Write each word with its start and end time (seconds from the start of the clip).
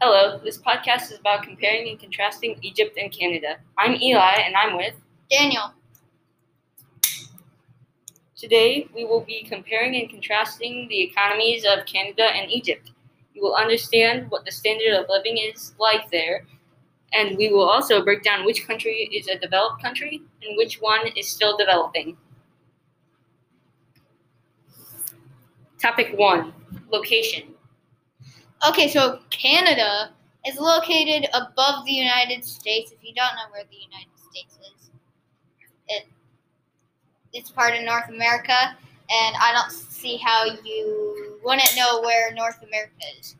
Hello, 0.00 0.38
this 0.44 0.58
podcast 0.58 1.10
is 1.10 1.18
about 1.18 1.42
comparing 1.42 1.88
and 1.88 1.98
contrasting 1.98 2.56
Egypt 2.62 2.96
and 2.96 3.10
Canada. 3.10 3.56
I'm 3.76 4.00
Eli, 4.00 4.42
and 4.46 4.54
I'm 4.54 4.76
with. 4.76 4.94
Daniel. 5.28 5.72
Today, 8.36 8.86
we 8.94 9.04
will 9.04 9.22
be 9.22 9.42
comparing 9.42 9.96
and 9.96 10.08
contrasting 10.08 10.86
the 10.88 11.00
economies 11.02 11.64
of 11.64 11.84
Canada 11.84 12.26
and 12.32 12.48
Egypt. 12.48 12.92
You 13.34 13.42
will 13.42 13.56
understand 13.56 14.30
what 14.30 14.44
the 14.44 14.52
standard 14.52 14.94
of 14.94 15.06
living 15.08 15.36
is 15.36 15.74
like 15.80 16.08
there, 16.12 16.46
and 17.12 17.36
we 17.36 17.52
will 17.52 17.68
also 17.68 18.00
break 18.04 18.22
down 18.22 18.44
which 18.44 18.68
country 18.68 19.10
is 19.12 19.26
a 19.26 19.36
developed 19.36 19.82
country 19.82 20.22
and 20.44 20.56
which 20.56 20.80
one 20.80 21.08
is 21.16 21.26
still 21.26 21.56
developing. 21.56 22.16
Topic 25.82 26.12
1 26.16 26.54
Location. 26.92 27.57
Okay, 28.66 28.88
so 28.88 29.20
Canada 29.30 30.10
is 30.46 30.58
located 30.58 31.28
above 31.32 31.84
the 31.84 31.92
United 31.92 32.44
States. 32.44 32.90
If 32.90 32.98
you 33.02 33.14
don't 33.14 33.34
know 33.36 33.52
where 33.52 33.62
the 33.70 33.76
United 33.76 34.18
States 34.18 34.58
is, 34.60 34.90
it 35.88 36.06
it's 37.32 37.50
part 37.50 37.74
of 37.74 37.84
North 37.84 38.08
America, 38.08 38.76
and 39.10 39.36
I 39.40 39.52
don't 39.52 39.70
see 39.70 40.16
how 40.16 40.44
you 40.64 41.38
wouldn't 41.44 41.70
know 41.76 42.00
where 42.00 42.34
North 42.34 42.60
America 42.66 42.92
is. 43.20 43.36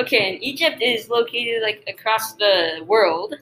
Okay, 0.00 0.32
and 0.32 0.42
Egypt 0.42 0.80
is 0.80 1.10
located 1.10 1.62
like 1.62 1.84
across 1.86 2.34
the 2.34 2.84
world. 2.86 3.34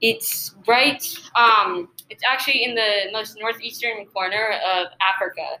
It's 0.00 0.54
right 0.68 1.04
um 1.34 1.88
it's 2.10 2.22
actually 2.24 2.64
in 2.64 2.74
the 2.74 3.10
most 3.12 3.36
northeastern 3.40 4.06
corner 4.06 4.54
of 4.64 4.86
Africa. 5.00 5.58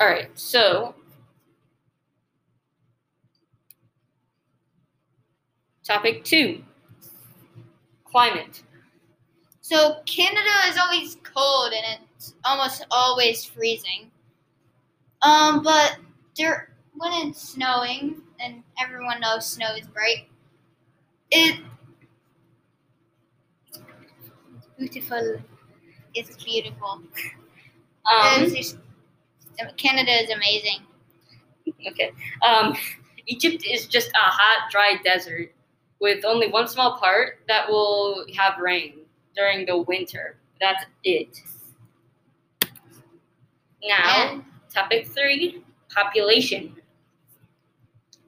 All 0.00 0.08
right, 0.08 0.30
so 0.34 0.94
Topic 5.88 6.22
two 6.22 6.62
climate. 8.04 8.62
So 9.62 10.00
Canada 10.04 10.50
is 10.68 10.76
always 10.76 11.16
cold 11.24 11.72
and 11.72 11.98
it's 12.14 12.34
almost 12.44 12.84
always 12.90 13.42
freezing. 13.42 14.10
Um, 15.22 15.62
but 15.62 15.96
there 16.36 16.74
when 16.94 17.28
it's 17.28 17.40
snowing, 17.40 18.20
and 18.38 18.62
everyone 18.78 19.20
knows 19.20 19.46
snow 19.46 19.74
is 19.76 19.86
bright, 19.86 20.28
it 21.30 21.58
it's 23.72 23.80
beautiful. 24.78 25.40
It's 26.12 26.44
beautiful. 26.44 27.00
Um, 28.04 28.42
It's 28.42 28.52
just- 28.52 28.78
Canada 29.78 30.12
is 30.22 30.28
amazing. 30.28 30.80
okay. 31.88 32.12
Um, 32.46 32.76
Egypt 33.26 33.64
is 33.66 33.86
just 33.86 34.08
a 34.08 34.18
hot, 34.18 34.70
dry 34.70 34.98
desert 35.02 35.54
with 36.00 36.24
only 36.24 36.48
one 36.48 36.68
small 36.68 36.96
part 36.98 37.40
that 37.48 37.68
will 37.68 38.24
have 38.36 38.58
rain 38.58 39.00
during 39.34 39.66
the 39.66 39.78
winter. 39.78 40.36
That's 40.60 40.84
it. 41.04 41.40
Now, 43.82 44.42
topic 44.72 45.06
three 45.08 45.64
population. 45.90 46.74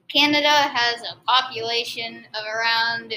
Canada 0.07 0.49
has 0.49 1.01
a 1.03 1.15
population 1.25 2.25
of 2.33 2.43
around 2.45 3.13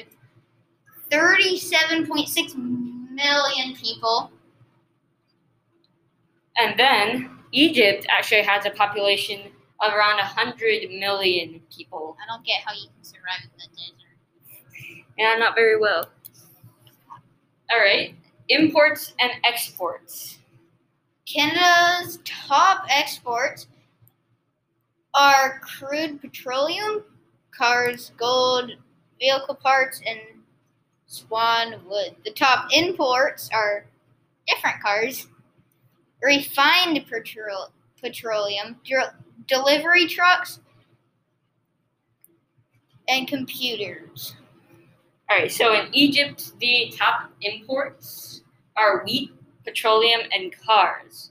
37.6 1.11 2.55
million 3.11 3.77
people. 3.77 4.30
And 6.56 6.78
then 6.78 7.30
Egypt 7.52 8.06
actually 8.08 8.42
has 8.42 8.64
a 8.66 8.70
population 8.70 9.41
of 9.80 9.92
around 9.92 10.16
100 10.18 10.91
million 10.91 11.61
people. 11.74 12.16
I 12.22 12.33
don't 12.33 12.44
get 12.44 12.62
how 12.64 12.72
you 12.74 12.86
can 12.94 13.02
survive 13.02 13.42
in 13.42 13.50
the 13.58 13.66
desert. 13.77 14.03
Yeah, 15.17 15.37
not 15.39 15.55
very 15.55 15.79
well. 15.79 16.09
All 17.70 17.79
right. 17.79 18.15
Imports 18.48 19.14
and 19.20 19.33
exports. 19.45 20.39
Canada's 21.27 22.19
top 22.25 22.86
exports 22.91 23.67
are 25.14 25.61
crude 25.61 26.20
petroleum, 26.20 27.05
cars, 27.57 28.13
gold, 28.17 28.73
vehicle 29.20 29.55
parts, 29.55 30.01
and 30.07 30.20
sawn 31.07 31.77
wood. 31.89 32.17
The 32.24 32.33
top 32.33 32.69
imports 32.73 33.48
are 33.53 33.86
different 34.48 34.80
cars, 34.83 35.29
refined 36.23 37.05
petrol- 37.08 37.73
petroleum, 38.01 38.80
dr- 38.85 39.14
delivery 39.47 40.07
trucks, 40.08 40.61
and 43.08 43.29
computers. 43.29 44.35
All 45.30 45.39
right. 45.39 45.51
So 45.51 45.74
in 45.74 45.89
Egypt, 45.92 46.52
the 46.61 46.92
top 46.96 47.30
imports 47.40 48.42
are 48.77 49.05
wheat, 49.05 49.33
petroleum, 49.64 50.20
and 50.33 50.55
cars, 50.67 51.30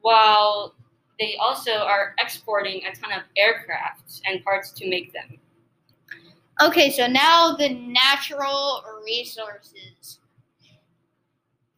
while 0.00 0.74
they 1.18 1.36
also 1.36 1.72
are 1.72 2.14
exporting 2.18 2.82
a 2.84 2.94
ton 2.94 3.12
of 3.12 3.22
aircrafts 3.38 4.20
and 4.26 4.42
parts 4.44 4.72
to 4.72 4.88
make 4.88 5.12
them. 5.12 5.38
Okay, 6.60 6.90
so 6.90 7.06
now 7.06 7.54
the 7.54 7.68
natural 7.68 8.82
resources. 9.04 10.18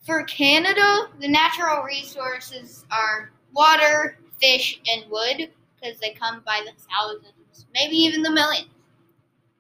For 0.03 0.23
Canada, 0.25 1.11
the 1.21 1.29
natural 1.29 1.83
resources 1.83 2.87
are 2.91 3.31
water, 3.53 4.19
fish, 4.41 4.81
and 4.91 5.05
wood 5.11 5.51
because 5.75 5.99
they 6.01 6.11
come 6.13 6.43
by 6.47 6.63
the 6.65 6.73
thousands, 6.91 7.67
maybe 7.75 7.97
even 7.97 8.23
the 8.23 8.31
millions. 8.31 8.69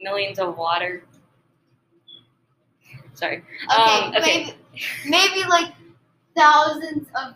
Millions 0.01 0.39
of 0.39 0.57
water. 0.57 1.05
Sorry. 3.21 3.43
Okay, 3.71 3.99
Um, 4.07 4.15
okay. 4.17 4.45
maybe 4.47 4.55
maybe 5.07 5.49
like 5.49 5.73
thousands 6.37 7.07
of 7.23 7.35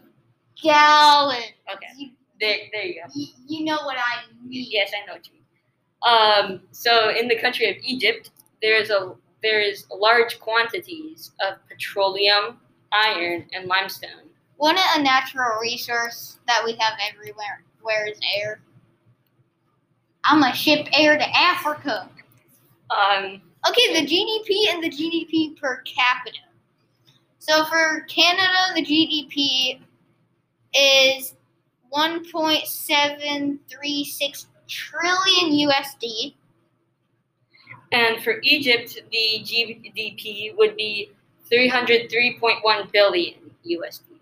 gallons. 0.60 1.44
Okay. 1.72 1.86
You, 1.98 2.10
There, 2.40 2.56
there 2.72 2.84
you 2.86 2.94
go. 3.02 3.10
you, 3.14 3.26
you 3.46 3.64
know 3.66 3.76
what 3.84 3.96
I 3.98 4.22
mean. 4.48 4.66
Yes, 4.70 4.92
I 4.96 5.06
know 5.06 5.12
what 5.14 5.26
you 5.28 5.34
mean. 5.34 5.42
Um, 6.06 6.60
so 6.72 7.10
in 7.10 7.28
the 7.28 7.38
country 7.38 7.68
of 7.70 7.76
Egypt, 7.84 8.30
there 8.62 8.76
is 8.80 8.88
a 8.90 9.14
there 9.42 9.60
is 9.60 9.84
large 9.94 10.40
quantities 10.40 11.32
of 11.46 11.58
petroleum, 11.68 12.58
iron, 12.92 13.46
and 13.52 13.66
limestone. 13.68 14.30
One 14.56 14.76
a 14.96 15.02
natural 15.02 15.58
resource 15.60 16.38
that 16.46 16.62
we 16.64 16.72
have 16.76 16.94
everywhere 17.12 17.62
where 17.82 18.06
is 18.06 18.18
air. 18.38 18.60
I'm 20.24 20.40
gonna 20.40 20.54
ship 20.54 20.86
air 20.94 21.18
to 21.18 21.38
Africa. 21.38 22.08
Um, 22.90 23.42
Okay, 23.68 24.00
the 24.00 24.06
GDP 24.06 24.68
and 24.72 24.82
the 24.82 24.90
GDP 24.90 25.56
per 25.56 25.82
capita. 25.82 26.38
So 27.38 27.64
for 27.64 28.00
Canada, 28.08 28.72
the 28.74 28.82
GDP 28.82 29.80
is 30.74 31.34
1.736 31.94 34.46
trillion 34.66 35.68
USD. 35.68 36.34
and 37.92 38.22
for 38.24 38.40
Egypt, 38.42 39.02
the 39.12 39.44
GDP 39.44 40.56
would 40.56 40.74
be 40.76 41.12
303.1 41.50 42.90
billion 42.92 43.34
USD. 43.64 44.18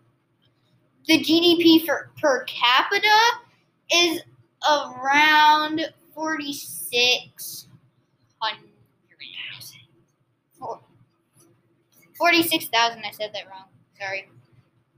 The 1.07 1.19
GDP 1.21 1.85
for 1.87 2.11
per 2.21 2.45
capita 2.45 3.09
is 3.93 4.21
around 4.69 5.93
4600 6.15 8.72
46,000 12.23 13.03
I 13.05 13.11
said 13.11 13.31
that 13.35 13.49
wrong. 13.51 13.67
Sorry. 14.01 14.29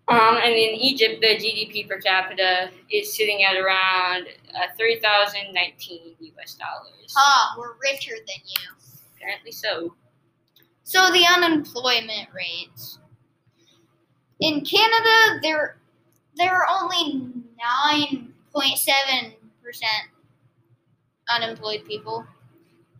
Um, 0.08 0.36
and 0.36 0.52
in 0.52 0.74
Egypt, 0.74 1.22
the 1.22 1.28
GDP 1.28 1.88
per 1.88 1.98
capita 1.98 2.68
is 2.92 3.16
sitting 3.16 3.42
at 3.44 3.56
around 3.56 4.26
uh, 4.54 4.66
3,019 4.76 6.16
US 6.20 6.54
dollars. 6.54 7.14
Ah, 7.16 7.54
we're 7.56 7.76
richer 7.82 8.12
than 8.14 8.44
you. 8.44 8.68
Apparently 9.16 9.52
so. 9.52 9.94
So 10.82 11.10
the 11.12 11.24
unemployment 11.26 12.28
rates 12.34 12.98
in 14.40 14.62
Canada, 14.62 15.40
there 15.42 15.78
there 16.36 16.54
are 16.54 16.66
only 16.70 17.32
nine 17.56 18.34
point 18.54 18.76
seven 18.76 19.32
percent 19.62 20.10
unemployed 21.30 21.86
people. 21.86 22.26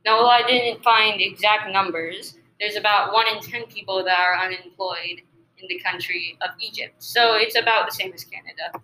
Now, 0.07 0.23
while 0.23 0.31
I 0.31 0.43
didn't 0.47 0.83
find 0.83 1.21
exact 1.21 1.71
numbers, 1.71 2.39
there's 2.61 2.77
about 2.77 3.13
one 3.13 3.27
in 3.29 3.41
ten 3.41 3.67
people 3.67 4.05
that 4.05 4.19
are 4.19 4.37
unemployed 4.45 5.23
in 5.59 5.69
the 5.69 5.79
country 5.81 6.37
of 6.43 6.51
Egypt. 6.61 6.95
So 6.99 7.35
it's 7.35 7.57
about 7.59 7.87
the 7.87 7.95
same 7.95 8.13
as 8.13 8.25
Canada. 8.25 8.81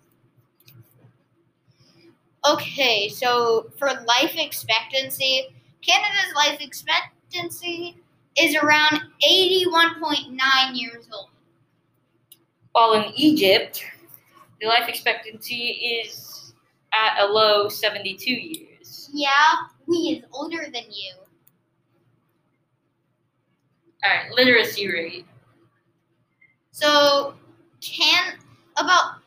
Okay, 2.49 3.07
so 3.09 3.69
for 3.77 3.87
life 3.87 4.33
expectancy, 4.35 5.47
Canada's 5.81 6.33
life 6.35 6.59
expectancy 6.59 7.97
is 8.37 8.55
around 8.55 9.01
eighty-one 9.27 10.01
point 10.01 10.31
nine 10.31 10.75
years 10.75 11.07
old. 11.13 11.29
While 12.71 12.93
in 12.93 13.11
Egypt, 13.15 13.83
the 14.59 14.67
life 14.67 14.87
expectancy 14.87 16.01
is 16.03 16.53
at 16.93 17.23
a 17.23 17.27
low 17.27 17.67
72 17.69 18.31
years. 18.31 19.09
Yeah, 19.13 19.31
we 19.87 19.97
is 19.97 20.23
older 20.31 20.65
than 20.71 20.83
you. 20.89 21.13
All 24.03 24.09
right, 24.09 24.31
literacy 24.33 24.91
rate. 24.91 25.25
So, 26.71 27.35
can 27.81 28.33
about 28.77 29.19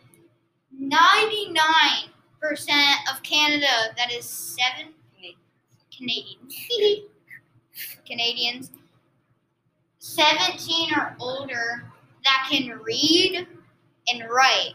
ninety 0.76 1.50
nine 1.50 2.10
percent 2.40 2.98
of 3.12 3.22
Canada, 3.22 3.66
that 3.96 4.12
is 4.12 4.24
seven 4.24 4.92
Canadians, 5.96 6.56
Canadians, 8.06 8.72
seventeen 9.98 10.92
or 10.94 11.14
older 11.20 11.84
that 12.24 12.48
can 12.50 12.78
read 12.80 13.46
and 14.08 14.24
write. 14.28 14.74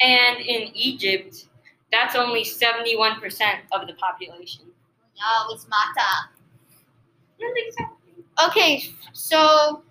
And 0.00 0.38
in 0.38 0.68
Egypt, 0.74 1.46
that's 1.90 2.14
only 2.14 2.44
71% 2.44 3.20
of 3.72 3.86
the 3.86 3.94
population. 3.94 4.66
Yeah, 5.16 5.46
it's 5.50 5.66
mata. 5.68 6.28
Okay, 8.46 8.84
so 9.12 9.82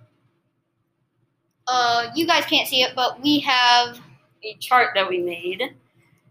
uh, 1.67 2.09
you 2.15 2.25
guys 2.25 2.45
can't 2.45 2.67
see 2.67 2.81
it, 2.81 2.93
but 2.95 3.21
we 3.21 3.39
have 3.39 3.99
A 4.43 4.55
chart 4.59 4.91
that 4.95 5.07
we 5.09 5.19
made. 5.19 5.75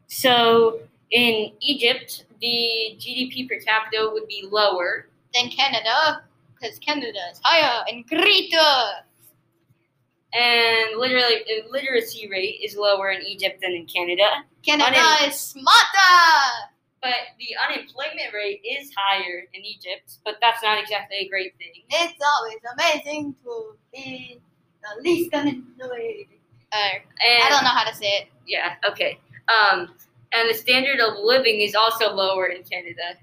So 0.07 0.81
in 1.11 1.53
Egypt, 1.61 2.25
the 2.41 2.97
GDP 2.99 3.49
per 3.49 3.59
capita 3.61 4.09
would 4.13 4.27
be 4.29 4.47
lower. 4.51 5.09
than 5.35 5.51
Canada, 5.51 6.23
because 6.55 6.79
Canada 6.79 7.19
is 7.31 7.41
higher 7.45 7.85
and 7.89 8.07
greater. 8.07 9.03
And 10.33 10.99
literally, 10.99 11.45
literacy 11.71 12.29
rate 12.29 12.61
is 12.63 12.77
lower 12.77 13.11
in 13.11 13.23
Egypt 13.23 13.61
than 13.61 13.73
in 13.73 13.87
Canada. 13.87 14.45
Canada 14.65 15.03
is 15.27 15.39
smarter. 15.39 16.73
But 17.03 17.15
the 17.39 17.49
unemployment 17.69 18.33
rate 18.35 18.61
is 18.65 18.91
higher 18.97 19.45
in 19.53 19.65
Egypt, 19.65 20.19
but 20.25 20.37
that's 20.41 20.63
not 20.63 20.79
exactly 20.79 21.19
a 21.19 21.29
great 21.29 21.57
thing. 21.59 21.73
It's 21.91 22.21
always 22.25 22.59
amazing 22.75 23.35
to 23.45 23.77
be 23.93 24.41
the 24.83 25.03
least 25.03 25.33
unemployed. 25.35 26.27
Uh, 26.73 26.77
And 27.25 27.43
I 27.45 27.49
don't 27.49 27.63
know 27.63 27.71
how 27.71 27.89
to 27.89 27.95
say 27.95 28.07
it. 28.09 28.29
Yeah, 28.47 28.75
okay. 28.89 29.19
Um, 29.49 29.95
and 30.33 30.51
the 30.51 30.55
standard 30.55 31.01
of 31.01 31.15
living 31.23 31.61
is 31.61 31.75
also 31.75 32.13
lower 32.13 32.47
in 32.47 32.63
Canada. 32.65 33.19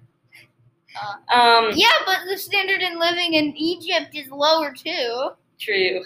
Uh, 1.31 1.35
Um, 1.35 1.71
Yeah, 1.75 1.87
but 2.05 2.19
the 2.29 2.37
standard 2.37 2.81
in 2.81 2.99
living 2.99 3.33
in 3.33 3.55
Egypt 3.57 4.15
is 4.15 4.29
lower 4.29 4.73
too. 4.73 5.31
true. 5.59 6.05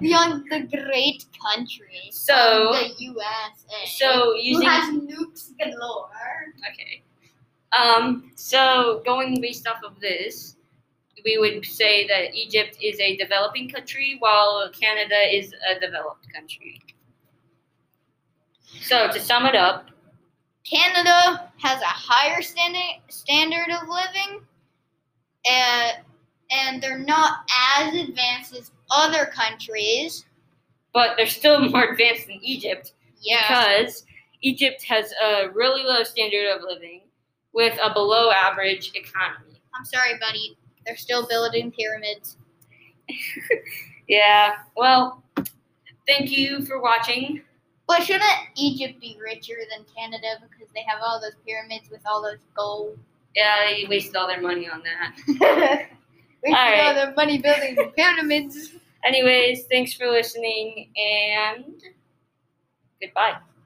Beyond 0.00 0.44
the 0.50 0.60
great 0.60 1.24
country. 1.40 2.10
So- 2.12 2.72
the 2.72 2.94
USA. 2.98 3.86
So 3.86 4.32
who 4.32 4.38
using 4.38 4.68
has 4.68 4.94
nukes 4.94 5.52
galore. 5.58 6.10
okay. 6.70 7.02
Um, 7.72 8.30
so 8.36 9.02
going 9.04 9.40
based 9.40 9.66
off 9.66 9.82
of 9.84 10.00
this, 10.00 10.56
we 11.24 11.38
would 11.38 11.64
say 11.64 12.06
that 12.06 12.34
Egypt 12.34 12.76
is 12.80 12.98
a 13.00 13.16
developing 13.16 13.68
country 13.68 14.16
while 14.20 14.70
Canada 14.70 15.16
is 15.30 15.52
a 15.68 15.80
developed 15.80 16.26
country. 16.32 16.80
So 18.82 19.08
to 19.10 19.20
sum 19.20 19.46
it 19.46 19.56
up, 19.56 19.90
Canada 20.64 21.50
has 21.58 21.80
a 21.80 21.86
higher 21.86 22.42
standing 22.42 23.00
standard 23.08 23.70
of 23.70 23.88
living, 23.88 24.40
and 25.48 25.98
and 26.50 26.82
they're 26.82 26.98
not 26.98 27.40
as 27.78 27.94
advanced 27.94 28.54
as 28.56 28.70
other 28.90 29.26
countries. 29.26 30.24
but 30.94 31.16
they're 31.16 31.26
still 31.26 31.60
more 31.70 31.84
advanced 31.92 32.26
than 32.26 32.38
Egypt 32.42 32.92
Yeah. 33.20 33.42
because 33.48 34.04
Egypt 34.42 34.84
has 34.88 35.12
a 35.24 35.48
really 35.50 35.82
low 35.82 36.02
standard 36.04 36.46
of 36.54 36.62
living 36.62 37.02
with 37.52 37.78
a 37.82 37.92
below 37.92 38.30
average 38.30 38.92
economy. 38.94 39.60
I'm 39.78 39.84
sorry, 39.84 40.18
buddy. 40.20 40.56
They're 40.84 40.96
still 40.96 41.26
building 41.26 41.72
pyramids. 41.72 42.36
Yeah, 44.08 44.54
well, 44.76 45.24
thank 46.06 46.30
you 46.30 46.64
for 46.64 46.80
watching. 46.80 47.42
But 47.88 48.02
shouldn't 48.04 48.22
Egypt 48.56 49.00
be 49.00 49.18
richer 49.20 49.54
than 49.68 49.84
Canada 49.96 50.38
because 50.42 50.72
they 50.74 50.82
have 50.86 51.00
all 51.02 51.20
those 51.20 51.34
pyramids 51.44 51.90
with 51.90 52.02
all 52.06 52.22
those 52.22 52.38
gold? 52.56 52.98
Yeah, 53.34 53.66
they 53.68 53.84
wasted 53.88 54.14
all 54.14 54.28
their 54.28 54.40
money 54.40 54.68
on 54.68 54.82
that. 54.84 55.88
Wasting 56.46 56.80
all 56.80 56.94
right. 56.94 56.94
their 56.94 57.14
money 57.14 57.38
building 57.38 57.76
pyramids. 57.96 58.70
Anyways, 59.04 59.64
thanks 59.66 59.94
for 59.94 60.06
listening 60.08 60.90
and 60.96 61.74
goodbye. 63.00 63.36